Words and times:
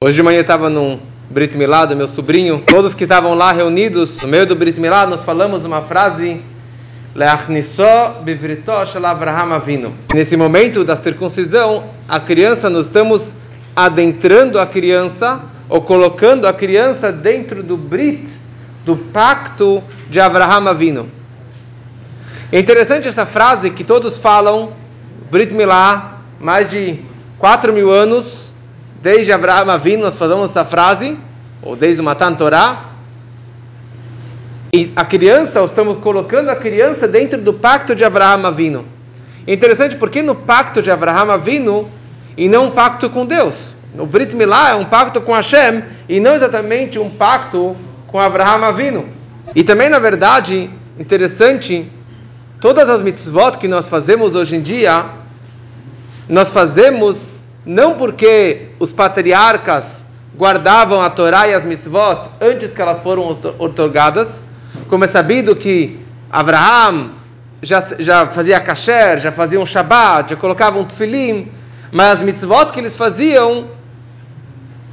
Hoje 0.00 0.14
de 0.14 0.22
manhã 0.22 0.42
estava 0.42 0.70
num 0.70 1.00
Brit 1.28 1.56
Milá 1.56 1.84
do 1.84 1.96
meu 1.96 2.06
sobrinho. 2.06 2.62
Todos 2.64 2.94
que 2.94 3.02
estavam 3.02 3.34
lá 3.34 3.50
reunidos, 3.50 4.20
no 4.22 4.28
meio 4.28 4.46
do 4.46 4.54
Brit 4.54 4.78
Milá, 4.78 5.04
nós 5.04 5.24
falamos 5.24 5.64
uma 5.64 5.82
frase 5.82 6.40
Nesse 10.14 10.36
momento 10.36 10.84
da 10.84 10.94
circuncisão, 10.94 11.82
a 12.08 12.20
criança, 12.20 12.70
nós 12.70 12.86
estamos 12.86 13.34
adentrando 13.74 14.60
a 14.60 14.66
criança 14.66 15.40
ou 15.68 15.82
colocando 15.82 16.46
a 16.46 16.52
criança 16.52 17.10
dentro 17.10 17.60
do 17.60 17.76
Brit, 17.76 18.30
do 18.84 18.96
pacto 18.96 19.82
de 20.08 20.20
Abraham 20.20 20.70
Avino. 20.70 21.08
É 22.52 22.60
interessante 22.60 23.08
essa 23.08 23.26
frase 23.26 23.70
que 23.70 23.82
todos 23.82 24.16
falam, 24.16 24.70
Brit 25.28 25.52
Milá, 25.52 26.20
mais 26.38 26.70
de 26.70 27.00
4 27.40 27.72
mil 27.72 27.90
anos, 27.90 28.47
desde 29.02 29.32
Abraham 29.32 29.72
Avino 29.72 30.04
nós 30.04 30.16
falamos 30.16 30.50
essa 30.50 30.64
frase, 30.64 31.16
ou 31.62 31.76
desde 31.76 32.00
o 32.00 32.04
Matan 32.04 32.34
Torah, 32.34 32.84
e 34.72 34.92
a 34.94 35.04
criança, 35.04 35.64
estamos 35.64 35.98
colocando 35.98 36.50
a 36.50 36.56
criança 36.56 37.08
dentro 37.08 37.40
do 37.40 37.54
pacto 37.54 37.94
de 37.94 38.04
Abraham 38.04 38.46
Avino. 38.46 38.84
É 39.46 39.52
interessante 39.54 39.96
porque 39.96 40.20
no 40.20 40.34
pacto 40.34 40.82
de 40.82 40.90
Abraham 40.90 41.32
Avino 41.32 41.88
e 42.36 42.48
não 42.48 42.66
um 42.66 42.70
pacto 42.70 43.08
com 43.08 43.24
Deus. 43.24 43.74
O 43.96 44.04
Brit 44.04 44.36
Milá 44.36 44.70
é 44.70 44.74
um 44.74 44.84
pacto 44.84 45.22
com 45.22 45.32
Hashem 45.32 45.82
e 46.06 46.20
não 46.20 46.34
exatamente 46.34 46.98
um 46.98 47.08
pacto 47.08 47.74
com 48.06 48.20
Abraham 48.20 48.66
Avino. 48.66 49.08
E 49.54 49.64
também, 49.64 49.88
na 49.88 49.98
verdade, 49.98 50.68
interessante, 50.98 51.90
todas 52.60 52.90
as 52.90 53.00
mitzvot 53.00 53.56
que 53.56 53.66
nós 53.66 53.88
fazemos 53.88 54.34
hoje 54.34 54.56
em 54.56 54.60
dia, 54.60 55.06
nós 56.28 56.50
fazemos 56.50 57.27
não 57.68 57.98
porque 57.98 58.68
os 58.80 58.94
patriarcas 58.94 60.02
guardavam 60.34 61.02
a 61.02 61.10
Torá 61.10 61.46
e 61.48 61.52
as 61.52 61.66
mitzvot 61.66 62.30
antes 62.40 62.72
que 62.72 62.80
elas 62.80 62.98
foram 62.98 63.28
otorgadas, 63.58 64.42
como 64.88 65.04
é 65.04 65.08
sabido 65.08 65.54
que 65.54 66.00
Abraham 66.32 67.10
já, 67.60 67.84
já 67.98 68.26
fazia 68.28 68.58
kasher, 68.58 69.18
já 69.18 69.30
fazia 69.30 69.60
um 69.60 69.66
Shabbat, 69.66 70.30
já 70.30 70.36
colocava 70.36 70.78
um 70.78 70.84
tefilim, 70.84 71.52
mas 71.92 72.14
as 72.14 72.20
mitzvot 72.22 72.72
que 72.72 72.80
eles 72.80 72.96
faziam 72.96 73.66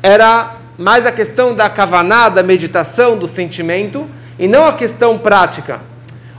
era 0.04 0.56
mais 0.78 1.06
a 1.06 1.14
questão 1.14 1.56
da 1.56 1.70
kavaná, 1.70 2.28
da 2.28 2.44
meditação, 2.44 3.18
do 3.18 3.26
sentimento, 3.26 4.06
e 4.38 4.50
não 4.50 4.68
a 4.68 4.74
questão 4.74 5.18
prática. 5.18 5.80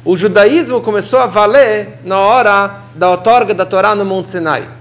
O 0.04 0.14
judaísmo 0.14 0.82
começou 0.82 1.18
a 1.18 1.24
valer 1.24 1.98
na 2.04 2.18
hora 2.18 2.82
da 2.94 3.08
outorga 3.10 3.54
da 3.54 3.64
Torá 3.64 3.94
no 3.94 4.04
Monte 4.04 4.28
Sinai. 4.28 4.75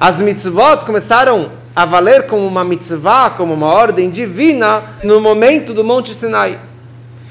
As 0.00 0.16
mitzvot 0.16 0.86
começaram 0.86 1.50
a 1.76 1.84
valer 1.84 2.26
como 2.26 2.46
uma 2.46 2.64
mitzvah, 2.64 3.28
como 3.36 3.52
uma 3.52 3.66
ordem 3.66 4.08
divina, 4.08 4.80
no 5.04 5.20
momento 5.20 5.74
do 5.74 5.84
Monte 5.84 6.14
Sinai. 6.14 6.58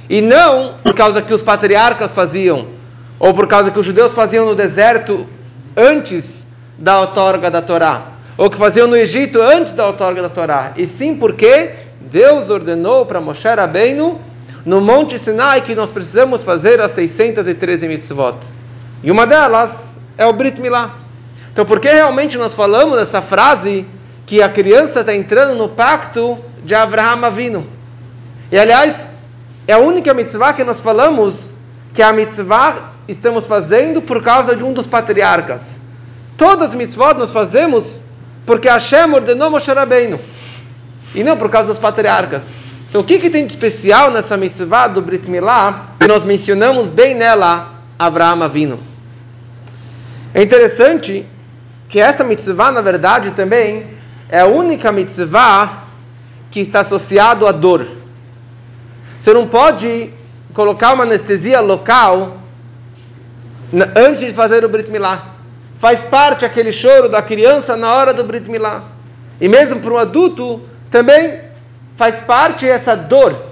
E 0.07 0.21
não 0.21 0.75
por 0.83 0.93
causa 0.93 1.19
que 1.19 1.33
os 1.33 1.41
patriarcas 1.41 2.11
faziam, 2.11 2.67
ou 3.17 3.33
por 3.33 3.47
causa 3.47 3.71
que 3.71 3.79
os 3.79 3.85
judeus 3.87 4.13
faziam 4.13 4.45
no 4.45 4.53
deserto 4.53 5.25
antes 5.75 6.45
da 6.77 6.99
outorga 6.99 7.49
da 7.49 7.59
Torá, 7.59 8.03
ou 8.37 8.51
que 8.51 8.57
faziam 8.57 8.87
no 8.87 8.95
Egito 8.95 9.41
antes 9.41 9.73
da 9.73 9.87
outorga 9.87 10.21
da 10.21 10.29
Torá. 10.29 10.73
E 10.77 10.85
sim 10.85 11.15
porque 11.15 11.71
Deus 11.99 12.51
ordenou 12.51 13.03
para 13.03 13.19
Moshe 13.19 13.47
Rabbeinu 13.47 14.19
no 14.63 14.79
Monte 14.79 15.17
Sinai 15.17 15.61
que 15.61 15.73
nós 15.73 15.89
precisamos 15.89 16.43
fazer 16.43 16.79
as 16.79 16.91
613 16.91 17.87
mitzvot. 17.87 18.37
E 19.03 19.09
uma 19.09 19.25
delas 19.25 19.95
é 20.15 20.27
o 20.27 20.33
Brit 20.33 20.61
Milá. 20.61 21.08
Então, 21.51 21.65
por 21.65 21.79
que 21.79 21.89
realmente 21.89 22.37
nós 22.37 22.53
falamos 22.53 22.97
essa 22.97 23.21
frase 23.21 23.85
que 24.25 24.41
a 24.41 24.49
criança 24.49 25.01
está 25.01 25.15
entrando 25.15 25.55
no 25.55 25.69
pacto 25.69 26.37
de 26.63 26.75
Abraham 26.75 27.25
Avino? 27.25 27.67
E 28.51 28.57
aliás, 28.57 29.09
é 29.67 29.73
a 29.73 29.77
única 29.77 30.13
mitzvah 30.13 30.53
que 30.53 30.63
nós 30.63 30.79
falamos 30.79 31.35
que 31.93 32.01
a 32.01 32.13
mitzvah 32.13 32.91
estamos 33.07 33.45
fazendo 33.45 34.01
por 34.01 34.23
causa 34.23 34.55
de 34.55 34.63
um 34.63 34.73
dos 34.73 34.87
patriarcas. 34.87 35.81
Todas 36.37 36.69
as 36.69 36.73
mitzvot 36.73 37.15
nós 37.15 37.31
fazemos 37.31 38.01
porque 38.45 38.67
Hashem 38.69 39.13
ordenou 39.13 39.51
Moshe 39.51 39.71
Rabbeinu. 39.71 40.19
E 41.13 41.23
não 41.23 41.37
por 41.37 41.49
causa 41.49 41.69
dos 41.69 41.79
patriarcas. 41.79 42.43
Então 42.89 43.01
o 43.01 43.03
que, 43.03 43.19
que 43.19 43.29
tem 43.29 43.45
de 43.45 43.53
especial 43.53 44.11
nessa 44.11 44.37
mitzvah 44.37 44.87
do 44.87 45.01
Brit 45.01 45.29
Milá? 45.29 45.87
Que 45.99 46.07
nós 46.07 46.23
mencionamos 46.23 46.89
bem 46.89 47.13
nela 47.13 47.73
Abraham 47.97 48.43
Avino. 48.43 48.79
É 50.33 50.41
interessante 50.41 51.25
que 51.89 51.99
essa 51.99 52.23
mitzvah, 52.23 52.71
na 52.71 52.81
verdade, 52.81 53.31
também 53.31 53.87
é 54.29 54.39
a 54.41 54.45
única 54.45 54.91
mitzvah 54.91 55.83
que 56.51 56.59
está 56.59 56.81
associado 56.81 57.47
à 57.47 57.51
dor. 57.51 57.85
Você 59.19 59.33
não 59.33 59.47
pode 59.47 60.11
colocar 60.53 60.93
uma 60.93 61.03
anestesia 61.03 61.59
local 61.59 62.37
antes 63.95 64.21
de 64.21 64.33
fazer 64.33 64.63
o 64.63 64.69
Brit 64.69 64.91
Milá. 64.91 65.35
Faz 65.79 65.99
parte 66.01 66.45
aquele 66.45 66.71
choro 66.71 67.09
da 67.09 67.21
criança 67.21 67.75
na 67.75 67.91
hora 67.91 68.13
do 68.13 68.23
Brit 68.23 68.49
Milá. 68.49 68.83
E 69.41 69.47
mesmo 69.47 69.79
para 69.79 69.91
um 69.91 69.97
adulto, 69.97 70.61
também 70.91 71.41
faz 71.97 72.19
parte 72.21 72.67
essa 72.67 72.95
dor. 72.95 73.48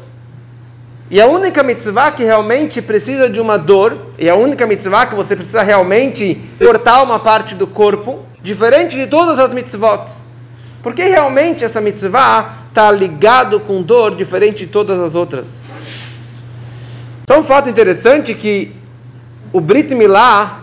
E 1.09 1.21
a 1.21 1.27
única 1.27 1.63
mitzvah 1.63 2.11
que 2.11 2.23
realmente 2.23 2.81
precisa 2.81 3.29
de 3.29 3.39
uma 3.39 3.57
dor, 3.57 3.97
e 4.19 4.29
a 4.29 4.35
única 4.35 4.67
mitzvah 4.67 5.05
que 5.05 5.15
você 5.15 5.35
precisa 5.37 5.63
realmente 5.63 6.37
cortar 6.59 7.01
uma 7.01 7.17
parte 7.17 7.55
do 7.55 7.65
corpo, 7.65 8.25
diferente 8.41 8.97
de 8.97 9.07
todas 9.07 9.39
as 9.39 9.53
mitzvot. 9.53 10.11
Porque 10.83 11.03
realmente 11.03 11.63
essa 11.63 11.79
mitzvah 11.79 12.57
está 12.67 12.91
ligado 12.91 13.59
com 13.61 13.81
dor 13.81 14.15
diferente 14.15 14.65
de 14.65 14.67
todas 14.67 14.99
as 14.99 15.15
outras. 15.15 15.63
Só 17.29 17.39
um 17.39 17.43
fato 17.43 17.69
interessante 17.69 18.33
que 18.33 18.73
o 19.53 19.61
Brit 19.61 19.95
Milá 19.95 20.59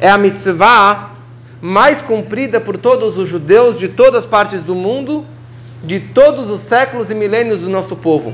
é 0.00 0.08
a 0.08 0.16
mitzvah 0.16 1.10
mais 1.60 2.00
cumprida 2.00 2.58
por 2.58 2.78
todos 2.78 3.18
os 3.18 3.28
judeus 3.28 3.78
de 3.78 3.88
todas 3.88 4.24
as 4.24 4.26
partes 4.26 4.62
do 4.62 4.74
mundo, 4.74 5.26
de 5.84 6.00
todos 6.00 6.48
os 6.48 6.62
séculos 6.62 7.10
e 7.10 7.14
milênios 7.14 7.60
do 7.60 7.68
nosso 7.68 7.94
povo. 7.94 8.32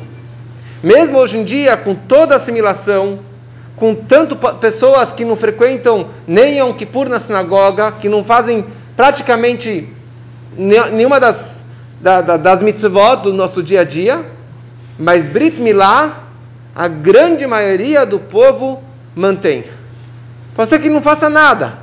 Mesmo 0.82 1.18
hoje 1.18 1.38
em 1.38 1.44
dia, 1.44 1.76
com 1.76 1.94
toda 1.94 2.34
a 2.34 2.36
assimilação, 2.36 3.18
com 3.76 3.94
tanto 3.94 4.36
pessoas 4.36 5.12
que 5.12 5.24
não 5.24 5.36
frequentam 5.36 6.08
nem 6.26 6.58
Yom 6.58 6.72
Kippur 6.72 7.08
na 7.08 7.18
sinagoga, 7.18 7.92
que 7.92 8.08
não 8.08 8.24
fazem 8.24 8.64
praticamente 8.96 9.88
nenhuma 10.56 11.20
das 11.20 11.56
da, 12.00 12.20
da, 12.20 12.36
das 12.36 12.62
mitzvot 12.62 13.22
do 13.22 13.32
nosso 13.32 13.62
dia 13.62 13.80
a 13.80 13.84
dia, 13.84 14.24
mas 14.98 15.26
Brit 15.26 15.60
Milá, 15.60 16.24
a 16.74 16.88
grande 16.88 17.46
maioria 17.46 18.04
do 18.04 18.18
povo 18.18 18.82
mantém. 19.14 19.64
Pode 20.54 20.68
ser 20.68 20.78
que 20.78 20.88
não 20.88 21.02
faça 21.02 21.28
nada, 21.28 21.78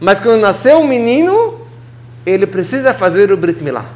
mas 0.00 0.20
quando 0.20 0.40
nasceu 0.40 0.78
um 0.78 0.86
menino, 0.86 1.60
ele 2.24 2.46
precisa 2.46 2.92
fazer 2.92 3.30
o 3.32 3.36
Brit 3.36 3.62
Milá. 3.62 3.86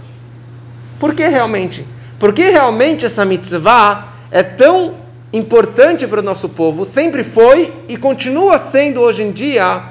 Por 0.98 1.14
que 1.14 1.26
realmente? 1.26 1.84
Porque 2.18 2.50
realmente 2.50 3.06
essa 3.06 3.24
mitzvah 3.24 4.08
é 4.30 4.42
tão 4.42 4.94
importante 5.32 6.06
para 6.06 6.20
o 6.20 6.22
nosso 6.22 6.48
povo, 6.48 6.84
sempre 6.84 7.22
foi 7.22 7.72
e 7.88 7.96
continua 7.96 8.58
sendo 8.58 9.00
hoje 9.00 9.22
em 9.22 9.30
dia, 9.30 9.82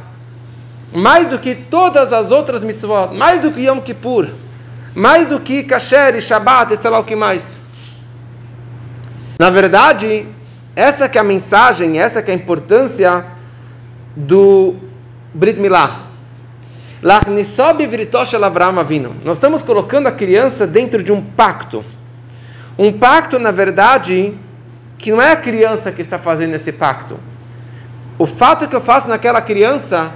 mais 0.94 1.30
do 1.30 1.40
que 1.40 1.56
todas 1.56 2.12
as 2.12 2.32
outras 2.32 2.64
mitzvot, 2.64 3.16
mais 3.16 3.42
do 3.42 3.52
que 3.52 3.62
Yom 3.62 3.80
Kippur 3.80 4.28
mais 5.00 5.28
do 5.28 5.40
que 5.40 5.64
kasher 5.64 6.20
shabat 6.22 6.74
e 6.74 6.78
sei 6.78 6.90
lá 6.90 7.00
o 7.00 7.04
que 7.04 7.16
mais. 7.16 7.60
Na 9.38 9.50
verdade, 9.50 10.28
essa 10.76 11.08
que 11.08 11.18
é 11.18 11.22
a 11.22 11.24
mensagem, 11.24 12.00
essa 12.00 12.22
que 12.22 12.30
é 12.32 12.34
a 12.34 12.38
importância 12.38 13.26
do 14.16 14.76
Brit 15.34 15.60
Milá. 15.60 16.08
Nós 19.24 19.38
estamos 19.38 19.62
colocando 19.62 20.08
a 20.08 20.12
criança 20.12 20.68
dentro 20.68 21.02
de 21.02 21.14
um 21.14 21.22
pacto. 21.22 21.86
Um 22.80 22.94
pacto, 22.94 23.38
na 23.38 23.52
verdade, 23.52 24.34
que 24.98 25.12
não 25.12 25.22
é 25.22 25.34
a 25.34 25.36
criança 25.36 25.92
que 25.92 26.02
está 26.02 26.18
fazendo 26.18 26.56
esse 26.56 26.72
pacto. 26.72 27.20
O 28.18 28.26
fato 28.26 28.70
que 28.70 28.76
eu 28.76 28.80
faço 28.80 29.10
naquela 29.10 29.42
criança, 29.42 30.10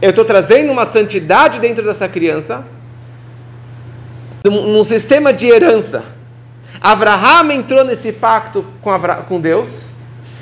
eu 0.00 0.08
estou 0.08 0.24
trazendo 0.24 0.72
uma 0.72 0.86
santidade 0.86 1.58
dentro 1.58 1.84
dessa 1.84 2.08
criança, 2.08 2.64
num 4.42 4.82
sistema 4.84 5.34
de 5.34 5.46
herança. 5.46 6.02
Abraham 6.80 7.52
entrou 7.52 7.84
nesse 7.84 8.10
pacto 8.10 8.64
com, 8.80 8.90
com 9.28 9.38
Deus. 9.38 9.68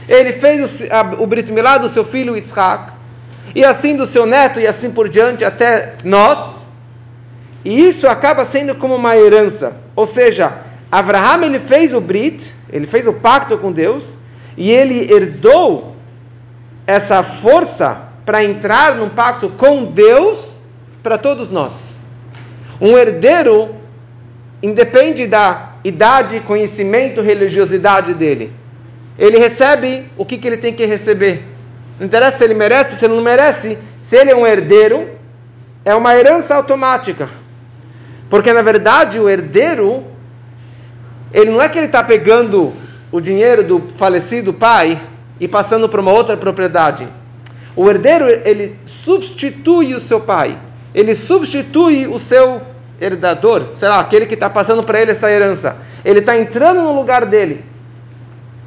Ele 0.09 0.35
fez 0.35 0.83
o, 0.83 0.85
a, 0.95 1.01
o 1.21 1.27
Brit 1.27 1.51
Milá 1.51 1.79
do 1.79 1.89
seu 1.89 2.05
filho 2.05 2.37
Yitzhak. 2.37 2.93
E 3.57 3.65
assim 3.65 3.97
do 3.97 4.07
seu 4.07 4.25
neto 4.25 4.61
e 4.61 4.69
assim 4.69 4.93
por 4.93 5.09
diante 5.09 5.45
até 5.45 5.95
nós. 6.05 6.63
E 7.65 7.89
isso 7.89 8.07
acaba 8.07 8.45
sendo 8.45 8.77
como 8.77 8.95
uma 8.95 9.17
herança. 9.17 9.73
Ou 9.97 10.07
seja, 10.07 10.62
Abraham 10.93 11.47
ele 11.47 11.59
fez 11.59 11.95
o 11.95 12.03
Brit, 12.03 12.53
ele 12.71 12.87
fez 12.87 13.07
o 13.07 13.15
pacto 13.15 13.57
com 13.57 13.73
Deus. 13.73 14.19
E 14.59 14.71
ele 14.71 15.11
herdou 15.11 15.97
essa 16.87 17.23
força 17.23 18.03
para 18.27 18.45
entrar 18.45 18.97
num 18.97 19.09
pacto 19.09 19.49
com 19.49 19.87
Deus 19.87 20.61
para 21.03 21.17
todos 21.17 21.51
nós. 21.51 21.99
Um 22.79 22.99
herdeiro 22.99 23.75
independe 24.63 25.27
da 25.27 25.71
idade, 25.83 26.41
conhecimento, 26.41 27.23
religiosidade 27.23 28.13
dele. 28.13 28.53
Ele 29.19 29.39
recebe 29.39 30.05
o 30.19 30.27
que, 30.27 30.37
que 30.37 30.47
ele 30.47 30.59
tem 30.59 30.75
que 30.75 30.85
receber. 30.85 31.43
Não 31.99 32.07
interessa 32.07 32.37
se 32.37 32.45
ele 32.45 32.55
merece, 32.55 32.97
se 32.97 33.05
ele 33.07 33.15
não 33.15 33.23
merece. 33.23 33.79
Se 34.03 34.17
ele 34.17 34.31
é 34.31 34.37
um 34.37 34.47
herdeiro, 34.47 35.09
é 35.87 35.95
uma 35.95 36.15
herança 36.15 36.55
automática. 36.55 37.31
Porque 38.29 38.53
na 38.53 38.61
verdade 38.63 39.19
o 39.19 39.29
herdeiro, 39.29 40.12
ele 41.33 41.51
não 41.51 41.63
é 41.63 41.69
que 41.69 41.79
ele 41.79 41.87
está 41.87 42.03
pegando 42.03 42.73
o 43.11 43.21
dinheiro 43.21 43.63
do 43.63 43.81
falecido 43.97 44.53
pai 44.53 45.01
e 45.41 45.49
passando 45.49 45.89
para 45.89 46.01
uma 46.01 46.13
outra 46.13 46.37
propriedade. 46.37 47.07
O 47.75 47.89
herdeiro, 47.89 48.29
ele 48.29 48.79
substitui 49.05 49.95
o 49.95 50.01
seu 50.01 50.21
pai. 50.21 50.57
Ele 50.95 51.15
substitui 51.15 52.07
o 52.07 52.19
seu 52.19 52.61
herdador, 53.01 53.65
será 53.75 53.99
aquele 53.99 54.27
que 54.27 54.35
está 54.35 54.49
passando 54.49 54.83
para 54.83 55.01
ele 55.01 55.11
essa 55.11 55.31
herança. 55.31 55.77
Ele 56.05 56.21
está 56.21 56.37
entrando 56.37 56.83
no 56.83 56.95
lugar 56.95 57.27
dele. 57.27 57.65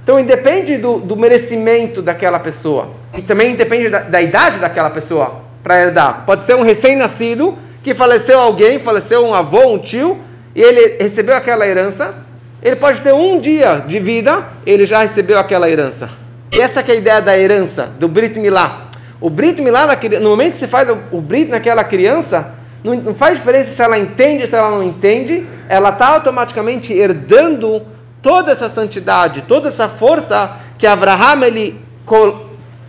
Então 0.03 0.19
independe 0.19 0.77
do, 0.77 0.99
do, 0.99 1.15
merecimento 1.15 2.01
daquela 2.01 2.39
pessoa. 2.39 2.89
E 3.17 3.21
também 3.21 3.53
independe 3.53 3.89
da, 3.89 4.01
da 4.01 4.21
idade 4.21 4.59
daquela 4.59 4.89
pessoa 4.89 5.41
para 5.63 5.81
herdar. 5.81 6.25
Pode 6.25 6.43
ser 6.43 6.55
um 6.55 6.61
recém-nascido 6.61 7.57
que 7.83 7.93
faleceu 7.93 8.39
alguém, 8.39 8.79
faleceu 8.79 9.25
um 9.25 9.33
avô, 9.33 9.67
um 9.67 9.79
tio, 9.79 10.19
e 10.53 10.61
ele 10.61 10.97
recebeu 11.01 11.35
aquela 11.35 11.67
herança. 11.67 12.24
Ele 12.65 12.77
pode 12.77 13.01
ter 13.01 13.13
um 13.13 13.39
dia 13.39 13.83
de 13.87 13.99
vida, 13.99 14.43
ele 14.65 14.87
já 14.87 15.01
recebeu 15.01 15.37
aquela 15.37 15.69
herança. 15.69 16.09
E 16.51 16.59
essa 16.59 16.79
é 16.79 16.91
a 16.91 16.95
ideia 16.95 17.21
da 17.21 17.37
herança, 17.37 17.91
do 17.99 18.07
Brit 18.07 18.39
Milá. 18.39 18.89
O 19.21 19.29
Brit 19.29 19.61
Milá, 19.61 19.87
no 20.19 20.29
momento 20.31 20.53
que 20.53 20.59
você 20.61 20.67
faz 20.67 20.89
o 21.11 21.21
Brit 21.21 21.51
naquela 21.51 21.83
criança, 21.83 22.55
não, 22.83 23.13
faz 23.13 23.37
diferença 23.37 23.69
se 23.69 23.79
ela 23.79 23.99
entende 23.99 24.41
ou 24.41 24.49
se 24.49 24.55
ela 24.55 24.71
não 24.71 24.81
entende, 24.81 25.45
ela 25.69 25.89
está 25.89 26.07
automaticamente 26.07 26.91
herdando 26.91 27.83
toda 28.19 28.51
essa 28.51 28.67
santidade, 28.67 29.43
toda 29.43 29.67
essa 29.67 29.87
força 29.87 30.57
que 30.75 30.87
Abraham 30.87 31.45
ele 31.45 31.79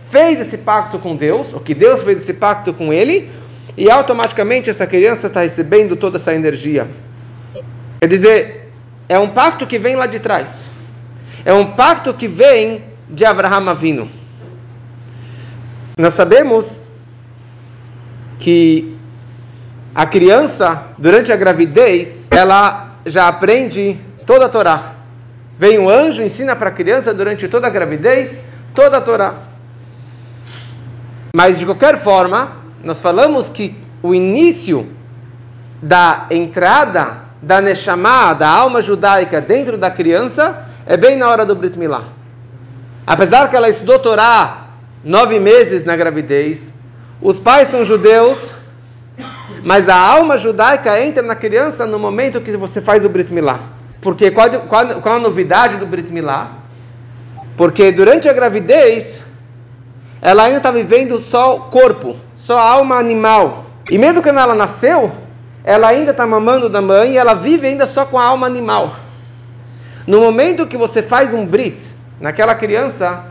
fez 0.09 0.41
esse 0.41 0.57
pacto 0.57 0.97
com 0.97 1.15
Deus, 1.15 1.53
ou 1.53 1.59
que 1.59 1.75
Deus 1.75 2.01
fez 2.01 2.23
esse 2.23 2.33
pacto 2.33 2.73
com 2.73 2.91
ele, 2.91 3.29
e 3.77 3.91
automaticamente 3.91 4.71
essa 4.71 4.87
criança 4.87 5.27
está 5.27 5.41
recebendo 5.41 5.95
toda 5.95 6.17
essa 6.17 6.33
energia. 6.33 6.87
Quer 8.01 8.07
dizer, 8.07 8.66
é 9.09 9.17
um 9.17 9.29
pacto 9.29 9.65
que 9.65 9.77
vem 9.77 9.95
lá 9.95 10.05
de 10.05 10.19
trás. 10.19 10.65
É 11.45 11.53
um 11.53 11.65
pacto 11.65 12.13
que 12.13 12.27
vem 12.27 12.83
de 13.09 13.25
Abraham 13.25 13.69
Avino. 13.69 14.09
Nós 15.97 16.13
sabemos 16.13 16.65
que 18.37 18.95
a 19.95 20.05
criança, 20.05 20.83
durante 20.97 21.31
a 21.31 21.35
gravidez, 21.35 22.27
ela 22.29 22.91
já 23.05 23.27
aprende 23.27 23.99
toda 24.25 24.45
a 24.45 24.49
Torá. 24.49 24.93
Vem 25.57 25.79
um 25.79 25.89
anjo, 25.89 26.21
ensina 26.21 26.55
para 26.55 26.69
a 26.69 26.71
criança 26.71 27.13
durante 27.13 27.47
toda 27.47 27.65
a 27.67 27.69
gravidez 27.69 28.37
toda 28.75 28.97
a 28.97 29.01
Torá. 29.01 29.33
Mas 31.35 31.57
de 31.57 31.65
qualquer 31.65 31.97
forma, 31.97 32.57
nós 32.83 33.01
falamos 33.01 33.49
que 33.49 33.75
o 34.03 34.13
início 34.13 34.87
da 35.81 36.27
entrada 36.29 37.26
da 37.41 37.61
Neshama, 37.61 38.33
da 38.33 38.49
alma 38.49 38.81
judaica 38.81 39.39
dentro 39.39 39.77
da 39.77 39.91
criança, 39.91 40.65
é 40.85 40.97
bem 40.97 41.15
na 41.17 41.29
hora 41.29 41.45
do 41.45 41.55
Brit 41.55 41.77
Milá. 41.77 42.01
Apesar 43.05 43.49
que 43.49 43.55
ela 43.55 43.69
estudou 43.69 43.99
Torá 43.99 44.67
nove 45.03 45.39
meses 45.39 45.83
na 45.85 45.95
gravidez, 45.95 46.73
os 47.21 47.39
pais 47.39 47.69
são 47.69 47.83
judeus, 47.83 48.51
mas 49.63 49.87
a 49.89 49.95
alma 49.95 50.37
judaica 50.37 50.99
entra 51.01 51.23
na 51.23 51.35
criança 51.35 51.85
no 51.85 51.97
momento 51.97 52.41
que 52.41 52.55
você 52.57 52.81
faz 52.81 53.05
o 53.05 53.09
Brit 53.09 53.31
Milá. 53.33 53.59
Porque 54.01 54.31
qual, 54.31 54.49
qual, 54.61 55.01
qual 55.01 55.15
a 55.15 55.19
novidade 55.19 55.77
do 55.77 55.85
Brit 55.85 56.11
Milá? 56.11 56.51
Porque 57.55 57.91
durante 57.91 58.29
a 58.29 58.33
gravidez, 58.33 59.23
ela 60.21 60.43
ainda 60.43 60.57
está 60.57 60.71
vivendo 60.71 61.19
só 61.19 61.55
o 61.55 61.59
corpo, 61.61 62.15
só 62.35 62.57
a 62.57 62.69
alma 62.69 62.95
animal. 62.97 63.65
E 63.89 63.97
mesmo 63.97 64.21
quando 64.21 64.39
ela 64.39 64.53
nasceu, 64.53 65.11
ela 65.67 65.89
ainda 65.89 66.11
está 66.11 66.25
mamando 66.25 66.69
da 66.69 66.81
mãe 66.81 67.11
e 67.11 67.17
ela 67.17 67.33
vive 67.33 67.67
ainda 67.67 67.85
só 67.85 68.05
com 68.05 68.17
a 68.17 68.23
alma 68.23 68.47
animal. 68.47 68.95
No 70.07 70.21
momento 70.21 70.65
que 70.65 70.77
você 70.77 71.03
faz 71.03 71.33
um 71.33 71.45
Brit 71.45 71.77
naquela 72.21 72.55
criança, 72.55 73.25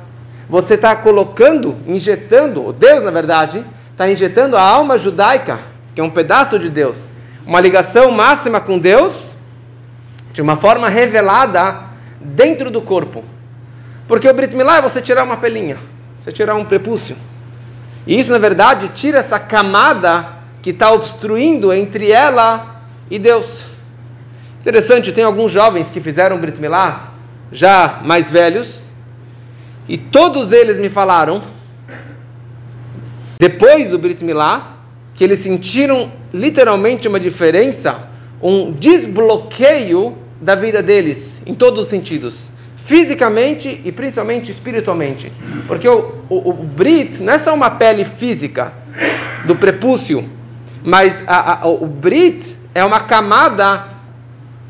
você 0.47 0.75
está 0.75 0.95
colocando, 0.95 1.75
injetando, 1.87 2.75
Deus 2.75 3.03
na 3.03 3.11
verdade, 3.11 3.65
está 3.91 4.07
injetando 4.07 4.55
a 4.55 4.61
alma 4.61 4.99
judaica 4.99 5.61
que 5.95 6.01
é 6.03 6.05
um 6.05 6.11
pedaço 6.11 6.59
de 6.59 6.69
Deus, 6.69 7.09
uma 7.47 7.59
ligação 7.59 8.11
máxima 8.11 8.61
com 8.61 8.79
Deus, 8.79 9.33
de 10.35 10.43
uma 10.43 10.57
forma 10.57 10.91
revelada 10.91 11.85
dentro 12.21 12.71
do 12.71 12.83
corpo. 12.83 13.25
Porque 14.07 14.29
o 14.29 14.35
Brit 14.35 14.55
Milá 14.55 14.77
é 14.77 14.83
você 14.83 15.01
tirar 15.01 15.25
uma 15.25 15.39
pelinha, 15.39 15.79
você 16.23 16.31
tirar 16.31 16.55
um 16.55 16.67
prepúcio. 16.67 17.17
E 18.07 18.21
isso, 18.21 18.31
na 18.31 18.37
verdade, 18.37 18.89
tira 18.89 19.21
essa 19.21 19.39
camada 19.39 20.36
que 20.67 20.71
está 20.71 20.91
obstruindo 20.91 21.73
entre 21.73 22.11
ela 22.11 22.83
e 23.09 23.21
Deus. 23.21 23.65
Interessante, 24.61 25.13
tem 25.13 25.23
alguns 25.23 25.53
jovens 25.53 25.93
que 25.93 26.01
fizeram 26.01 26.39
Brit 26.39 26.61
Milá, 26.61 27.13
já 27.53 28.01
mais 28.05 28.33
velhos, 28.33 28.91
e 29.89 29.97
todos 29.97 30.51
eles 30.51 30.77
me 30.77 30.89
falaram, 30.89 31.41
depois 33.39 33.89
do 33.91 33.97
Brit 33.97 34.25
Milá, 34.25 34.79
que 35.15 35.23
eles 35.23 35.39
sentiram 35.39 36.11
literalmente 36.35 37.07
uma 37.07 37.21
diferença, 37.21 38.09
um 38.43 38.73
desbloqueio 38.73 40.19
da 40.41 40.57
vida 40.57 40.83
deles, 40.83 41.45
em 41.47 41.55
todos 41.55 41.85
os 41.85 41.89
sentidos, 41.89 42.51
fisicamente 42.87 43.83
e 43.85 43.93
principalmente 43.93 44.51
espiritualmente. 44.51 45.33
Porque 45.69 45.89
o, 45.89 46.13
o, 46.29 46.51
o 46.51 46.53
Brit 46.53 47.23
não 47.23 47.35
é 47.35 47.39
só 47.39 47.55
uma 47.55 47.71
pele 47.71 48.05
física 48.05 48.73
do 49.45 49.55
prepúcio, 49.55 50.29
mas 50.87 51.25
a, 51.27 51.65
a, 51.65 51.67
o 51.67 51.85
Brit 51.85 52.57
é 52.73 52.85
uma 52.85 53.01
camada 53.01 53.89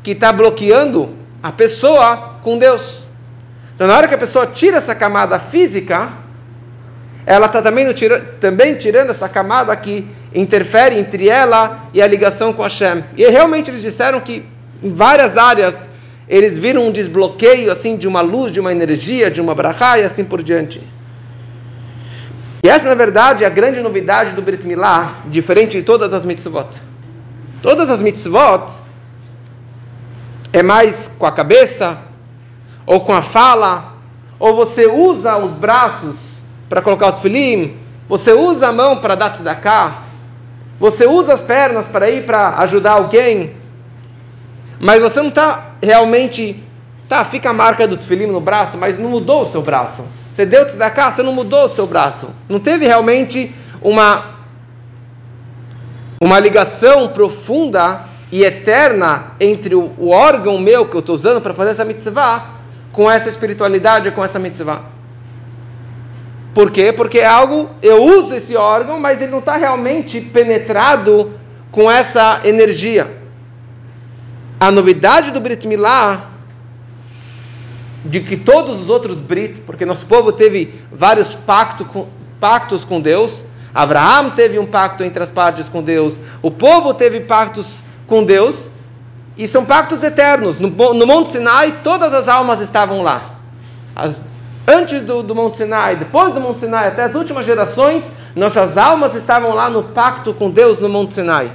que 0.01 0.13
está 0.13 0.33
bloqueando 0.33 1.09
a 1.43 1.51
pessoa 1.51 2.39
com 2.41 2.57
Deus. 2.57 3.07
Então, 3.75 3.85
na 3.85 3.95
hora 3.95 4.07
que 4.07 4.15
a 4.15 4.17
pessoa 4.17 4.47
tira 4.47 4.77
essa 4.77 4.95
camada 4.95 5.37
física, 5.37 6.09
ela 7.23 7.45
está 7.45 7.61
também, 7.61 7.85
também 8.41 8.73
tirando 8.73 9.11
essa 9.11 9.29
camada 9.29 9.75
que 9.75 10.07
interfere 10.33 10.97
entre 10.97 11.29
ela 11.29 11.83
e 11.93 12.01
a 12.01 12.07
ligação 12.07 12.51
com 12.51 12.63
Hashem. 12.63 13.03
E 13.15 13.29
realmente 13.29 13.69
eles 13.69 13.83
disseram 13.83 14.19
que 14.19 14.43
em 14.81 14.91
várias 14.91 15.37
áreas 15.37 15.87
eles 16.27 16.57
viram 16.57 16.87
um 16.87 16.91
desbloqueio 16.91 17.71
assim 17.71 17.95
de 17.95 18.07
uma 18.07 18.21
luz, 18.21 18.51
de 18.51 18.59
uma 18.59 18.71
energia, 18.71 19.29
de 19.29 19.39
uma 19.39 19.53
brachá 19.53 19.99
e 19.99 20.03
assim 20.03 20.23
por 20.23 20.41
diante. 20.41 20.81
E 22.67 22.69
essa, 22.69 22.89
na 22.89 22.95
verdade, 22.95 23.45
é 23.45 23.47
a 23.47 23.49
grande 23.49 23.79
novidade 23.79 24.31
do 24.31 24.41
Brit 24.41 24.67
Milá, 24.67 25.13
diferente 25.27 25.77
de 25.77 25.83
todas 25.83 26.13
as 26.13 26.25
mitzvot. 26.25 26.67
Todas 27.61 27.89
as 27.89 28.01
mitzvot 28.01 28.73
é 30.51 30.61
mais 30.61 31.09
com 31.17 31.25
a 31.25 31.31
cabeça, 31.31 31.97
ou 32.85 32.99
com 32.99 33.13
a 33.13 33.21
fala, 33.21 33.93
ou 34.37 34.53
você 34.53 34.85
usa 34.85 35.37
os 35.37 35.53
braços 35.53 36.41
para 36.67 36.81
colocar 36.81 37.07
o 37.07 37.11
tefilim, 37.13 37.77
você 38.09 38.33
usa 38.33 38.67
a 38.67 38.73
mão 38.73 38.97
para 38.97 39.15
dar 39.15 39.29
tzedakah, 39.29 39.99
você 40.77 41.07
usa 41.07 41.35
as 41.35 41.41
pernas 41.41 41.87
para 41.87 42.09
ir 42.09 42.25
para 42.25 42.57
ajudar 42.57 42.95
alguém, 42.95 43.55
mas 44.77 45.01
você 45.01 45.21
não 45.21 45.29
está 45.29 45.67
realmente, 45.81 46.61
tá, 47.07 47.23
fica 47.23 47.49
a 47.49 47.53
marca 47.53 47.87
do 47.87 47.95
tefilim 47.95 48.25
no 48.25 48.41
braço, 48.41 48.77
mas 48.77 48.99
não 48.99 49.09
mudou 49.09 49.43
o 49.43 49.45
seu 49.49 49.61
braço. 49.61 50.03
Você 50.37 50.45
deu 50.45 50.67
tzedakah, 50.67 51.09
você 51.09 51.23
não 51.23 51.33
mudou 51.33 51.65
o 51.65 51.67
seu 51.67 51.87
braço. 51.87 52.29
Não 52.47 52.59
teve 52.59 52.85
realmente 52.85 53.51
uma 53.81 54.35
uma 56.21 56.39
ligação 56.39 57.07
profunda 57.07 58.01
e 58.31 58.43
eterna 58.43 59.31
entre 59.39 59.73
o, 59.73 59.91
o 59.97 60.11
órgão 60.11 60.59
meu 60.59 60.85
que 60.85 60.95
eu 60.95 60.99
estou 60.99 61.15
usando 61.15 61.41
para 61.41 61.55
fazer 61.55 61.71
essa 61.71 61.83
mitzvah 61.83 62.51
com 62.91 63.09
essa 63.09 63.29
espiritualidade, 63.29 64.11
com 64.11 64.23
essa 64.23 64.37
mitzvah. 64.37 64.81
Por 66.53 66.69
quê? 66.69 66.93
Porque 66.93 67.17
é 67.17 67.25
algo, 67.25 67.71
eu 67.81 68.03
uso 68.03 68.35
esse 68.35 68.55
órgão, 68.55 68.99
mas 68.99 69.19
ele 69.19 69.31
não 69.31 69.39
está 69.39 69.57
realmente 69.57 70.21
penetrado 70.21 71.33
com 71.71 71.89
essa 71.89 72.41
energia. 72.43 73.07
A 74.59 74.69
novidade 74.69 75.31
do 75.31 75.41
Brit 75.41 75.67
Milá, 75.67 76.29
de 78.05 78.19
que 78.19 78.37
todos 78.37 78.79
os 78.81 78.89
outros 78.89 79.19
Brit, 79.19 79.61
porque 79.61 79.85
nosso 79.85 80.05
povo 80.05 80.31
teve 80.31 80.73
vários 80.91 81.33
pacto 81.33 81.85
com, 81.85 82.07
pactos 82.39 82.83
com 82.83 83.01
Deus, 83.01 83.43
Abraão 83.73 84.31
teve 84.31 84.57
um 84.59 84.65
pacto 84.65 85.03
entre 85.03 85.21
as 85.21 85.29
partes 85.29 85.67
com 85.67 85.81
Deus, 85.81 86.15
o 86.41 86.49
povo 86.49 86.93
teve 86.93 87.21
pactos 87.21 87.81
com 88.07 88.23
Deus, 88.23 88.69
e 89.37 89.47
são 89.47 89.63
pactos 89.63 90.01
eternos. 90.01 90.59
No, 90.59 90.69
no 90.69 91.05
Monte 91.05 91.29
Sinai, 91.29 91.81
todas 91.83 92.11
as 92.11 92.27
almas 92.27 92.59
estavam 92.59 93.03
lá. 93.03 93.21
As 93.95 94.19
Antes 94.69 95.01
do, 95.03 95.23
do 95.23 95.33
Monte 95.33 95.59
Sinai, 95.59 95.95
depois 95.95 96.33
do 96.33 96.41
Monte 96.41 96.59
Sinai, 96.59 96.89
até 96.89 97.03
as 97.03 97.15
últimas 97.15 97.45
gerações, 97.45 98.03
nossas 98.35 98.77
almas 98.77 99.15
estavam 99.15 99.55
lá 99.55 99.69
no 99.69 99.81
pacto 99.81 100.33
com 100.33 100.51
Deus 100.51 100.81
no 100.81 100.89
Monte 100.89 101.13
Sinai. 101.13 101.49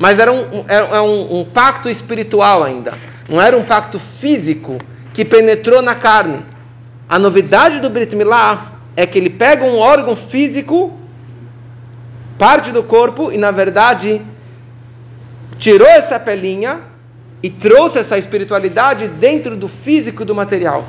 Mas 0.00 0.18
era 0.18 0.32
um, 0.32 0.42
um, 0.42 1.40
um 1.40 1.44
pacto 1.44 1.88
espiritual 1.88 2.64
ainda. 2.64 2.94
Não 3.28 3.40
era 3.40 3.56
um 3.56 3.62
pacto 3.62 4.00
físico 4.00 4.78
que 5.12 5.24
penetrou 5.24 5.82
na 5.82 5.94
carne. 5.94 6.40
A 7.08 7.18
novidade 7.18 7.80
do 7.80 7.90
Brit 7.90 8.14
Milá 8.16 8.72
é 8.96 9.06
que 9.06 9.18
ele 9.18 9.30
pega 9.30 9.64
um 9.64 9.78
órgão 9.78 10.16
físico, 10.16 10.98
parte 12.38 12.70
do 12.70 12.82
corpo, 12.82 13.30
e 13.30 13.38
na 13.38 13.50
verdade 13.50 14.22
tirou 15.58 15.86
essa 15.86 16.18
pelinha 16.18 16.80
e 17.42 17.50
trouxe 17.50 17.98
essa 17.98 18.16
espiritualidade 18.16 19.08
dentro 19.08 19.56
do 19.56 19.68
físico 19.68 20.24
do 20.24 20.34
material. 20.34 20.84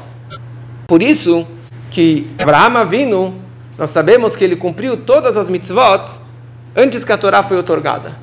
Por 0.88 1.02
isso 1.02 1.48
que 1.90 2.32
Abraham 2.40 2.80
Avinu, 2.80 3.42
nós 3.78 3.90
sabemos 3.90 4.36
que 4.36 4.44
ele 4.44 4.56
cumpriu 4.56 4.98
todas 4.98 5.36
as 5.36 5.50
mitzvot 5.50 6.06
antes 6.76 7.04
que 7.04 7.12
a 7.12 7.18
Torá 7.18 7.44
foi 7.44 7.58
otorgada. 7.58 8.16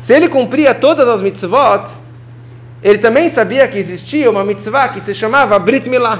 Se 0.00 0.12
ele 0.12 0.28
cumpria 0.28 0.74
todas 0.74 1.08
as 1.08 1.20
mitzvot, 1.20 1.90
ele 2.82 2.98
também 2.98 3.28
sabia 3.28 3.66
que 3.68 3.78
existia 3.78 4.30
uma 4.30 4.44
mitzvah 4.44 4.88
que 4.88 5.00
se 5.00 5.14
chamava 5.14 5.58
Brit 5.58 5.88
Milá. 5.88 6.18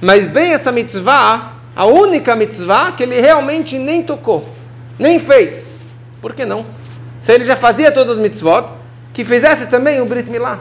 Mas 0.00 0.26
bem 0.26 0.52
essa 0.52 0.72
mitzvah, 0.72 1.52
a 1.74 1.86
única 1.86 2.34
mitzvah 2.34 2.92
que 2.92 3.02
ele 3.02 3.20
realmente 3.20 3.78
nem 3.78 4.02
tocou, 4.02 4.48
nem 4.98 5.18
fez. 5.18 5.78
Por 6.20 6.34
que 6.34 6.44
não? 6.44 6.64
Se 7.20 7.32
ele 7.32 7.44
já 7.44 7.56
fazia 7.56 7.92
todas 7.92 8.16
as 8.16 8.22
mitzvot, 8.22 8.66
que 9.12 9.24
fizesse 9.24 9.66
também 9.66 10.00
o 10.00 10.06
Brit 10.06 10.30
Milá. 10.30 10.60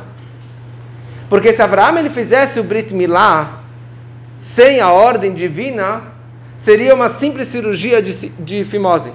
Porque 1.30 1.54
se 1.54 1.62
Abraão 1.62 1.98
ele 1.98 2.10
fizesse 2.10 2.60
o 2.60 2.64
Brit 2.64 2.94
Milá 2.94 3.60
sem 4.36 4.80
a 4.80 4.90
ordem 4.90 5.34
divina, 5.34 6.02
seria 6.58 6.96
uma 6.96 7.10
simples 7.10 7.48
cirurgia 7.48 8.02
de, 8.02 8.30
de 8.30 8.64
fimose. 8.64 9.12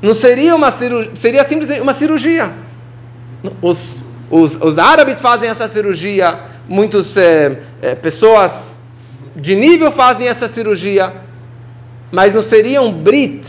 Não 0.00 0.14
seria 0.14 0.54
uma 0.54 0.70
cirurgia, 0.70 1.16
seria 1.16 1.44
simplesmente 1.44 1.80
uma 1.80 1.92
cirurgia. 1.92 2.52
Os, 3.60 3.96
os, 4.30 4.56
os 4.56 4.78
árabes 4.78 5.20
fazem 5.20 5.48
essa 5.48 5.68
cirurgia, 5.68 6.38
muitas 6.68 7.16
é, 7.16 7.60
é, 7.80 7.94
pessoas 7.94 8.76
de 9.34 9.54
nível 9.54 9.90
fazem 9.90 10.28
essa 10.28 10.48
cirurgia, 10.48 11.12
mas 12.12 12.34
não 12.34 12.42
seria 12.42 12.82
um 12.82 12.92
Brit, 12.92 13.46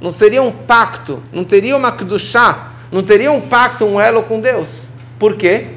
não 0.00 0.12
seria 0.12 0.42
um 0.42 0.52
pacto, 0.52 1.22
não 1.32 1.44
teria 1.44 1.76
uma 1.76 1.90
Kedushá, 1.90 2.72
não 2.92 3.02
teria 3.02 3.32
um 3.32 3.40
pacto, 3.40 3.84
um 3.84 4.00
elo 4.00 4.22
com 4.22 4.40
Deus. 4.40 4.88
Por 5.18 5.34
quê? 5.34 5.68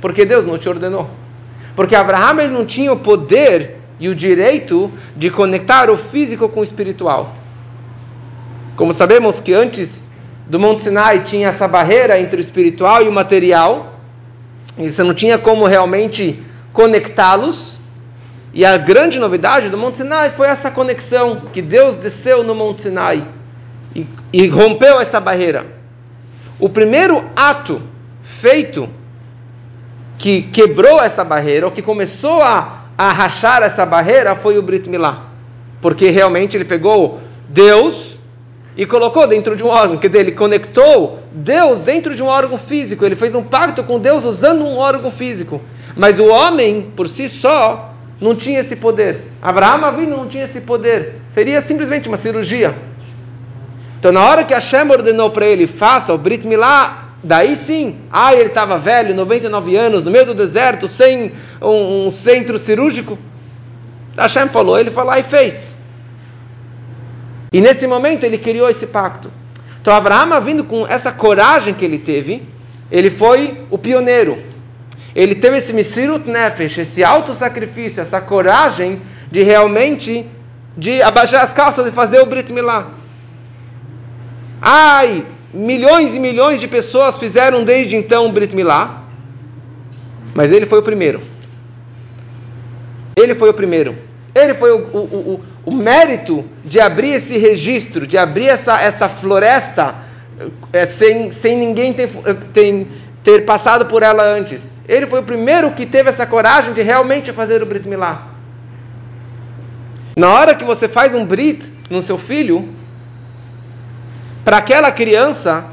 Porque 0.00 0.24
Deus 0.24 0.46
não 0.46 0.56
te 0.56 0.68
ordenou. 0.68 1.10
Porque 1.74 1.94
Abraão 1.94 2.48
não 2.48 2.64
tinha 2.64 2.92
o 2.92 2.98
poder 2.98 3.78
e 3.98 4.08
o 4.08 4.14
direito 4.14 4.90
de 5.16 5.30
conectar 5.30 5.90
o 5.90 5.96
físico 5.96 6.48
com 6.48 6.60
o 6.60 6.64
espiritual. 6.64 7.34
Como 8.76 8.92
sabemos 8.94 9.40
que 9.40 9.52
antes 9.52 10.01
do 10.52 10.58
Monte 10.58 10.82
Sinai 10.82 11.20
tinha 11.20 11.48
essa 11.48 11.66
barreira 11.66 12.20
entre 12.20 12.36
o 12.36 12.40
espiritual 12.42 13.02
e 13.02 13.08
o 13.08 13.12
material, 13.12 13.94
e 14.76 14.92
você 14.92 15.02
não 15.02 15.14
tinha 15.14 15.38
como 15.38 15.64
realmente 15.64 16.42
conectá-los. 16.74 17.80
E 18.52 18.62
a 18.62 18.76
grande 18.76 19.18
novidade 19.18 19.70
do 19.70 19.78
Monte 19.78 19.96
Sinai 19.96 20.28
foi 20.28 20.48
essa 20.48 20.70
conexão 20.70 21.44
que 21.54 21.62
Deus 21.62 21.96
desceu 21.96 22.44
no 22.44 22.54
Monte 22.54 22.82
Sinai 22.82 23.26
e, 23.96 24.06
e 24.30 24.46
rompeu 24.46 25.00
essa 25.00 25.18
barreira. 25.18 25.64
O 26.60 26.68
primeiro 26.68 27.24
ato 27.34 27.80
feito 28.22 28.90
que 30.18 30.42
quebrou 30.42 31.00
essa 31.00 31.24
barreira, 31.24 31.64
ou 31.64 31.72
que 31.72 31.80
começou 31.80 32.42
a, 32.42 32.88
a 32.98 33.10
rachar 33.10 33.62
essa 33.62 33.86
barreira, 33.86 34.34
foi 34.34 34.58
o 34.58 34.62
Brit 34.62 34.86
Milá. 34.86 35.30
Porque 35.80 36.10
realmente 36.10 36.58
ele 36.58 36.66
pegou 36.66 37.20
Deus 37.48 38.11
e 38.76 38.86
colocou 38.86 39.26
dentro 39.26 39.54
de 39.54 39.62
um 39.62 39.68
órgão. 39.68 39.98
Quer 39.98 40.08
dizer, 40.08 40.20
ele 40.20 40.32
conectou 40.32 41.20
Deus 41.32 41.80
dentro 41.80 42.14
de 42.14 42.22
um 42.22 42.26
órgão 42.26 42.58
físico. 42.58 43.04
Ele 43.04 43.14
fez 43.14 43.34
um 43.34 43.42
pacto 43.42 43.82
com 43.84 43.98
Deus 43.98 44.24
usando 44.24 44.64
um 44.64 44.78
órgão 44.78 45.10
físico. 45.10 45.60
Mas 45.96 46.18
o 46.18 46.26
homem, 46.26 46.90
por 46.96 47.08
si 47.08 47.28
só, 47.28 47.94
não 48.20 48.34
tinha 48.34 48.60
esse 48.60 48.76
poder. 48.76 49.20
Abraão 49.42 49.84
Avinu 49.84 50.16
não 50.16 50.28
tinha 50.28 50.44
esse 50.44 50.60
poder. 50.60 51.20
Seria 51.26 51.60
simplesmente 51.60 52.08
uma 52.08 52.16
cirurgia. 52.16 52.74
Então, 53.98 54.10
na 54.10 54.24
hora 54.24 54.44
que 54.44 54.54
Hashem 54.54 54.90
ordenou 54.90 55.30
para 55.30 55.46
ele, 55.46 55.66
faça 55.66 56.12
o 56.12 56.18
Brit 56.18 56.46
Milá, 56.46 57.10
daí 57.22 57.54
sim, 57.54 57.98
ah, 58.10 58.34
ele 58.34 58.48
estava 58.48 58.76
velho, 58.78 59.14
99 59.14 59.76
anos, 59.76 60.04
no 60.04 60.10
meio 60.10 60.26
do 60.26 60.34
deserto, 60.34 60.88
sem 60.88 61.30
um, 61.60 62.06
um 62.06 62.10
centro 62.10 62.58
cirúrgico. 62.58 63.18
Hashem 64.16 64.48
falou, 64.48 64.78
ele 64.78 64.90
falou 64.90 65.14
e 65.14 65.22
fez. 65.22 65.78
E 67.52 67.60
nesse 67.60 67.86
momento 67.86 68.24
ele 68.24 68.38
criou 68.38 68.68
esse 68.68 68.86
pacto. 68.86 69.30
Então 69.80 69.94
Abraão 69.94 70.40
vindo 70.40 70.64
com 70.64 70.86
essa 70.86 71.12
coragem 71.12 71.74
que 71.74 71.84
ele 71.84 71.98
teve, 71.98 72.42
ele 72.90 73.10
foi 73.10 73.64
o 73.70 73.76
pioneiro. 73.76 74.38
Ele 75.14 75.34
teve 75.34 75.58
esse 75.58 75.72
misirut 75.72 76.28
nefesh, 76.28 76.78
esse 76.78 77.04
auto 77.04 77.34
sacrifício, 77.34 78.00
essa 78.00 78.20
coragem 78.20 79.02
de 79.30 79.42
realmente 79.42 80.26
de 80.76 81.02
abaixar 81.02 81.44
as 81.44 81.52
calças 81.52 81.86
e 81.86 81.90
fazer 81.90 82.20
o 82.20 82.26
Brit 82.26 82.52
Milá. 82.52 82.90
Ai, 84.60 85.24
milhões 85.52 86.14
e 86.14 86.20
milhões 86.20 86.60
de 86.60 86.68
pessoas 86.68 87.16
fizeram 87.16 87.64
desde 87.64 87.96
então 87.96 88.26
o 88.26 88.32
Brit 88.32 88.54
Milá, 88.54 89.02
mas 90.34 90.50
ele 90.50 90.64
foi 90.64 90.78
o 90.78 90.82
primeiro. 90.82 91.20
Ele 93.16 93.34
foi 93.34 93.50
o 93.50 93.54
primeiro. 93.54 93.94
Ele 94.34 94.54
foi 94.54 94.72
o, 94.72 94.78
o, 94.78 94.98
o, 94.98 95.40
o 95.66 95.74
mérito 95.74 96.44
de 96.64 96.80
abrir 96.80 97.10
esse 97.10 97.36
registro, 97.36 98.06
de 98.06 98.16
abrir 98.16 98.48
essa, 98.48 98.80
essa 98.80 99.08
floresta 99.08 99.94
é, 100.72 100.86
sem, 100.86 101.30
sem 101.30 101.56
ninguém 101.56 101.92
ter, 101.92 102.08
ter, 102.52 102.86
ter 103.22 103.44
passado 103.44 103.86
por 103.86 104.02
ela 104.02 104.22
antes. 104.22 104.80
Ele 104.88 105.06
foi 105.06 105.20
o 105.20 105.22
primeiro 105.22 105.70
que 105.72 105.84
teve 105.84 106.08
essa 106.08 106.26
coragem 106.26 106.72
de 106.72 106.82
realmente 106.82 107.32
fazer 107.32 107.62
o 107.62 107.66
Brit 107.66 107.88
Milá. 107.88 108.28
Na 110.16 110.30
hora 110.30 110.54
que 110.54 110.64
você 110.64 110.88
faz 110.88 111.14
um 111.14 111.24
Brit 111.24 111.70
no 111.90 112.02
seu 112.02 112.18
filho, 112.18 112.68
para 114.44 114.56
aquela 114.56 114.90
criança, 114.90 115.64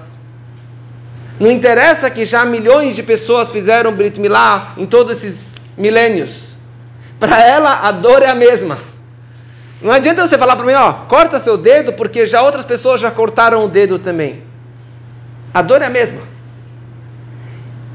não 1.39 1.49
interessa 1.49 2.09
que 2.09 2.25
já 2.25 2.45
milhões 2.45 2.95
de 2.95 3.01
pessoas 3.01 3.49
fizeram 3.49 3.93
Brit 3.95 4.19
Milá 4.19 4.73
em 4.77 4.85
todos 4.85 5.17
esses 5.17 5.47
milênios. 5.77 6.48
Para 7.19 7.43
ela, 7.43 7.81
a 7.83 7.91
dor 7.91 8.21
é 8.21 8.27
a 8.27 8.35
mesma. 8.35 8.77
Não 9.81 9.91
adianta 9.91 10.27
você 10.27 10.37
falar 10.37 10.55
para 10.55 10.65
mim, 10.65 10.73
ó, 10.73 10.93
corta 11.07 11.39
seu 11.39 11.57
dedo, 11.57 11.93
porque 11.93 12.25
já 12.25 12.41
outras 12.41 12.65
pessoas 12.65 12.99
já 12.99 13.11
cortaram 13.11 13.63
o 13.65 13.67
dedo 13.67 13.99
também. 13.99 14.43
A 15.53 15.61
dor 15.61 15.81
é 15.81 15.85
a 15.85 15.89
mesma. 15.89 16.19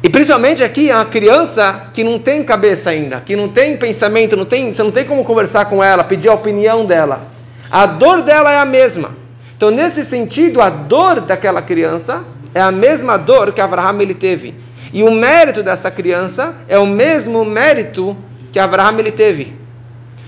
E 0.02 0.08
principalmente 0.10 0.62
aqui, 0.62 0.90
a 0.90 1.04
criança 1.04 1.88
que 1.94 2.04
não 2.04 2.18
tem 2.18 2.44
cabeça 2.44 2.90
ainda, 2.90 3.20
que 3.20 3.34
não 3.34 3.48
tem 3.48 3.76
pensamento, 3.76 4.36
não 4.36 4.44
tem, 4.44 4.70
você 4.70 4.82
não 4.82 4.90
tem 4.90 5.04
como 5.04 5.24
conversar 5.24 5.64
com 5.66 5.82
ela, 5.82 6.04
pedir 6.04 6.28
a 6.28 6.34
opinião 6.34 6.84
dela. 6.84 7.22
A 7.70 7.86
dor 7.86 8.20
dela 8.20 8.52
é 8.52 8.58
a 8.58 8.66
mesma. 8.66 9.10
Então, 9.56 9.70
nesse 9.70 10.04
sentido, 10.04 10.60
a 10.60 10.68
dor 10.68 11.22
daquela 11.22 11.62
criança 11.62 12.22
é 12.54 12.60
a 12.60 12.70
mesma 12.70 13.16
dor 13.16 13.52
que 13.52 13.60
Abraham 13.60 14.02
ele 14.02 14.14
teve. 14.14 14.54
E 14.92 15.02
o 15.02 15.10
mérito 15.10 15.62
dessa 15.62 15.90
criança 15.90 16.54
é 16.68 16.78
o 16.78 16.86
mesmo 16.86 17.44
mérito 17.44 18.16
que 18.54 18.60
Abraham 18.60 19.00
ele 19.00 19.10
teve. 19.10 19.52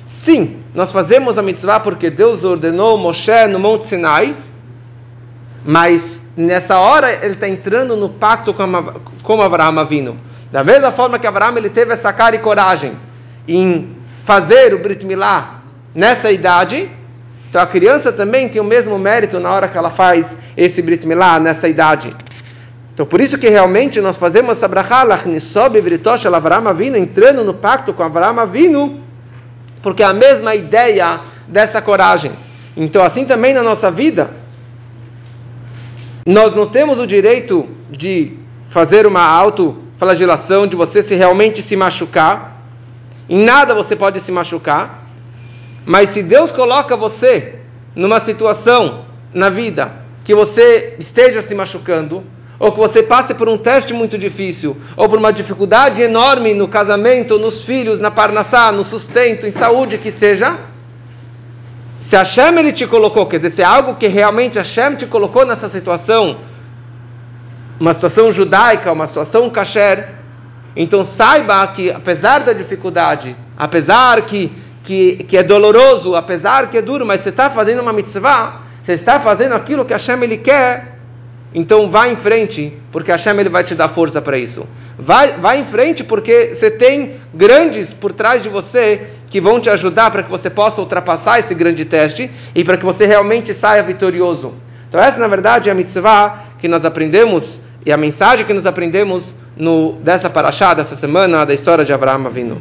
Sim, 0.08 0.56
nós 0.74 0.90
fazemos 0.90 1.38
a 1.38 1.42
mitzvah 1.42 1.78
porque 1.78 2.10
Deus 2.10 2.42
ordenou 2.42 2.98
Moshe 2.98 3.46
no 3.48 3.60
Monte 3.60 3.86
Sinai, 3.86 4.34
mas 5.64 6.20
nessa 6.36 6.76
hora 6.76 7.24
ele 7.24 7.34
está 7.34 7.48
entrando 7.48 7.94
no 7.94 8.08
pacto 8.08 8.52
com, 9.22 9.40
Abraham 9.40 9.84
vindo. 9.84 10.16
Da 10.50 10.64
mesma 10.64 10.90
forma 10.90 11.20
que 11.20 11.26
Abraham 11.28 11.56
ele 11.58 11.70
teve 11.70 11.92
essa 11.92 12.12
cara 12.12 12.34
e 12.34 12.40
coragem 12.40 12.94
em 13.46 13.94
fazer 14.24 14.74
o 14.74 14.80
Brit 14.80 15.06
Milá 15.06 15.60
nessa 15.94 16.32
idade, 16.32 16.90
então 17.48 17.62
a 17.62 17.66
criança 17.66 18.10
também 18.10 18.48
tem 18.48 18.60
o 18.60 18.64
mesmo 18.64 18.98
mérito 18.98 19.38
na 19.38 19.52
hora 19.52 19.68
que 19.68 19.78
ela 19.78 19.90
faz 19.90 20.36
esse 20.56 20.82
Brit 20.82 21.06
Milá 21.06 21.38
nessa 21.38 21.68
idade. 21.68 22.12
Então 22.96 23.04
por 23.04 23.20
isso 23.20 23.36
que 23.36 23.50
realmente 23.50 24.00
nós 24.00 24.16
fazemos 24.16 24.52
essa 24.52 24.66
brachá, 24.66 25.02
Lachnisob 25.02 25.78
Avram 26.34 26.66
Avinu, 26.66 26.96
entrando 26.96 27.44
no 27.44 27.52
pacto 27.52 27.92
com 27.92 28.02
Avram 28.02 28.40
Avinu, 28.40 29.02
porque 29.82 30.02
é 30.02 30.06
a 30.06 30.14
mesma 30.14 30.54
ideia 30.54 31.20
dessa 31.46 31.82
coragem. 31.82 32.32
Então 32.74 33.04
assim 33.04 33.26
também 33.26 33.52
na 33.52 33.62
nossa 33.62 33.90
vida, 33.90 34.30
nós 36.26 36.54
não 36.54 36.64
temos 36.64 36.98
o 36.98 37.06
direito 37.06 37.68
de 37.90 38.32
fazer 38.70 39.06
uma 39.06 39.20
autoflagelação, 39.20 40.66
de 40.66 40.74
você 40.74 41.02
se 41.02 41.14
realmente 41.14 41.60
se 41.60 41.76
machucar. 41.76 42.62
Em 43.28 43.44
nada 43.44 43.74
você 43.74 43.94
pode 43.94 44.20
se 44.20 44.32
machucar. 44.32 45.06
Mas 45.84 46.08
se 46.08 46.22
Deus 46.22 46.50
coloca 46.50 46.96
você 46.96 47.56
numa 47.94 48.20
situação 48.20 49.04
na 49.34 49.50
vida 49.50 50.06
que 50.24 50.34
você 50.34 50.96
esteja 50.98 51.42
se 51.42 51.54
machucando, 51.54 52.24
ou 52.58 52.72
que 52.72 52.78
você 52.78 53.02
passe 53.02 53.34
por 53.34 53.48
um 53.48 53.58
teste 53.58 53.92
muito 53.92 54.16
difícil, 54.16 54.76
ou 54.96 55.08
por 55.08 55.18
uma 55.18 55.32
dificuldade 55.32 56.00
enorme 56.02 56.54
no 56.54 56.66
casamento, 56.66 57.38
nos 57.38 57.60
filhos, 57.60 58.00
na 58.00 58.10
parnassá, 58.10 58.72
no 58.72 58.82
sustento, 58.82 59.46
em 59.46 59.50
saúde, 59.50 59.98
que 59.98 60.10
seja, 60.10 60.56
se 62.00 62.16
Hashem 62.16 62.58
ele 62.58 62.72
te 62.72 62.86
colocou, 62.86 63.26
quer 63.26 63.38
dizer, 63.38 63.56
se 63.56 63.62
é 63.62 63.64
algo 63.64 63.96
que 63.96 64.06
realmente 64.06 64.58
Hashem 64.58 64.94
te 64.94 65.06
colocou 65.06 65.44
nessa 65.44 65.68
situação, 65.68 66.36
uma 67.78 67.92
situação 67.92 68.32
judaica, 68.32 68.92
uma 68.92 69.06
situação 69.06 69.50
kasher, 69.50 70.14
então 70.74 71.04
saiba 71.04 71.66
que 71.68 71.90
apesar 71.90 72.40
da 72.40 72.52
dificuldade, 72.52 73.36
apesar 73.56 74.22
que, 74.22 74.52
que, 74.82 75.24
que 75.24 75.36
é 75.36 75.42
doloroso, 75.42 76.14
apesar 76.14 76.70
que 76.70 76.78
é 76.78 76.82
duro, 76.82 77.04
mas 77.04 77.20
você 77.20 77.30
está 77.30 77.50
fazendo 77.50 77.82
uma 77.82 77.92
mitzvah, 77.92 78.62
você 78.82 78.92
está 78.92 79.18
fazendo 79.20 79.54
aquilo 79.54 79.84
que 79.84 79.92
Hashem 79.92 80.22
ele 80.22 80.36
quer, 80.36 80.95
então 81.54 81.90
vá 81.90 82.08
em 82.08 82.16
frente, 82.16 82.72
porque 82.92 83.10
Hashem 83.10 83.38
ele 83.38 83.48
vai 83.48 83.64
te 83.64 83.74
dar 83.74 83.88
força 83.88 84.20
para 84.20 84.36
isso. 84.36 84.66
Vai, 84.98 85.32
vai 85.32 85.60
em 85.60 85.64
frente, 85.64 86.04
porque 86.04 86.54
você 86.54 86.70
tem 86.70 87.12
grandes 87.32 87.92
por 87.92 88.12
trás 88.12 88.42
de 88.42 88.48
você 88.48 89.06
que 89.30 89.40
vão 89.40 89.60
te 89.60 89.70
ajudar 89.70 90.10
para 90.10 90.22
que 90.22 90.30
você 90.30 90.50
possa 90.50 90.80
ultrapassar 90.80 91.38
esse 91.38 91.54
grande 91.54 91.84
teste 91.84 92.30
e 92.54 92.64
para 92.64 92.76
que 92.76 92.84
você 92.84 93.06
realmente 93.06 93.54
saia 93.54 93.82
vitorioso. 93.82 94.54
Então 94.88 95.00
essa, 95.00 95.18
na 95.18 95.28
verdade, 95.28 95.68
é 95.68 95.72
a 95.72 95.74
mitzvah 95.74 96.44
que 96.58 96.68
nós 96.68 96.84
aprendemos 96.84 97.60
e 97.84 97.92
a 97.92 97.96
mensagem 97.96 98.44
que 98.44 98.52
nós 98.52 98.66
aprendemos 98.66 99.34
no, 99.56 99.92
dessa 100.02 100.28
paraxá, 100.28 100.74
dessa 100.74 100.96
semana, 100.96 101.44
da 101.44 101.54
história 101.54 101.84
de 101.84 101.92
Abraão 101.92 102.28
vindo. 102.30 102.58